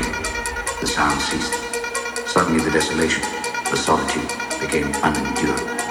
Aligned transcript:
The 0.00 0.86
sound 0.86 1.20
ceased. 1.20 1.52
Suddenly, 2.26 2.64
the 2.64 2.70
desolation, 2.70 3.22
the 3.70 3.76
solitude 3.76 4.26
became 4.58 4.86
unendurable. 5.04 5.81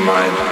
Deep 0.00 0.49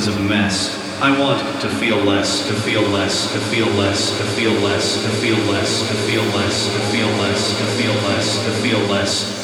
is 0.00 0.08
a 0.08 0.20
mess. 0.20 0.78
I 1.02 1.10
want 1.18 1.42
to 1.60 1.68
feel 1.68 1.98
less, 1.98 2.48
to 2.48 2.54
feel 2.54 2.80
less, 2.80 3.30
to 3.32 3.38
feel 3.38 3.66
less, 3.66 4.16
to 4.16 4.24
feel 4.24 4.52
less, 4.52 4.94
to 5.02 5.10
feel 5.20 5.36
less, 5.52 5.86
to 5.88 5.94
feel 5.94 6.22
less, 6.22 6.72
to 6.72 6.78
feel 6.90 7.10
less, 7.18 7.58
to 7.58 7.64
feel 7.76 7.94
less, 8.08 8.44
to 8.44 8.50
feel 8.62 8.80
less. 8.86 9.40